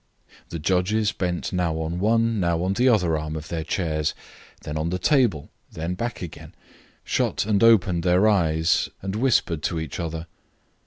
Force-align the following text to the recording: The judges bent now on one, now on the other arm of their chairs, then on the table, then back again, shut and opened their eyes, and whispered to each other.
The 0.49 0.57
judges 0.57 1.11
bent 1.11 1.53
now 1.53 1.75
on 1.77 1.99
one, 1.99 2.39
now 2.39 2.63
on 2.63 2.73
the 2.73 2.89
other 2.89 3.15
arm 3.15 3.35
of 3.35 3.49
their 3.49 3.63
chairs, 3.63 4.15
then 4.63 4.75
on 4.75 4.89
the 4.89 4.97
table, 4.97 5.51
then 5.71 5.93
back 5.93 6.23
again, 6.23 6.55
shut 7.03 7.45
and 7.45 7.61
opened 7.63 8.01
their 8.01 8.27
eyes, 8.27 8.89
and 9.03 9.15
whispered 9.15 9.61
to 9.61 9.79
each 9.79 9.99
other. 9.99 10.25